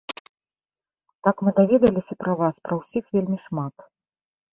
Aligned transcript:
Там 1.27 1.35
мы 1.47 1.53
даведаліся 1.59 2.13
пра 2.23 2.33
вас 2.39 2.55
пра 2.69 2.73
ўсіх 2.79 3.03
вельмі 3.17 3.37
шмат. 3.45 3.75